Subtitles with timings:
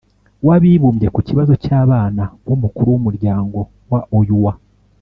[0.47, 3.59] w'abibumbye ku kibazo cy'abana, nk'umukuru w'umuryango
[3.91, 4.53] wa oua.